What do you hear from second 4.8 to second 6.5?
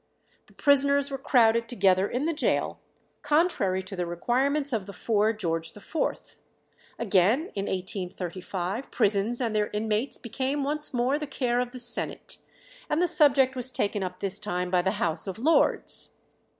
the 4 Geo. IV.